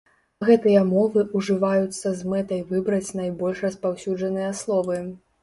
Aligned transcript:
Гэтыя 0.47 0.79
мовы 0.93 1.23
ўжываюцца 1.39 2.07
з 2.21 2.31
мэтай 2.33 2.65
выбраць 2.73 3.13
найбольш 3.21 3.63
распаўсюджаныя 3.67 4.51
словы. 4.65 4.99